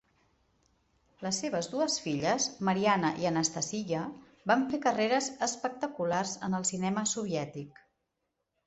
[1.25, 4.01] Les seves dues filles, Marianna i Anastasiya,
[4.53, 7.89] van fer carreres espectaculars en el cinema soviètic.